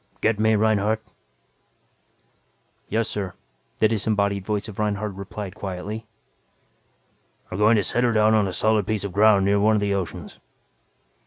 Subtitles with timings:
[0.19, 1.03] Get me, Reinhardt?"
[2.89, 3.35] "Yes, sir,"
[3.77, 6.07] the disembodied voice of Reinhardt replied quietly.
[7.51, 9.79] "We're going to set her down on a solid piece of ground near one of
[9.79, 10.39] the oceans."